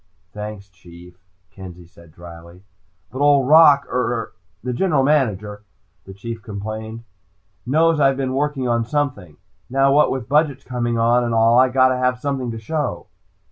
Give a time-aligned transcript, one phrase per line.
[0.33, 1.19] "Thanks, Chief,"
[1.51, 2.63] Kenzie said drily.
[3.11, 5.61] "But Old Rock er the General Manager,"
[6.05, 7.03] the Chief complained,
[7.67, 9.37] "knows I've been working on something.
[9.69, 13.05] Now what with budgets coming on, and all, I gotta have something to show!"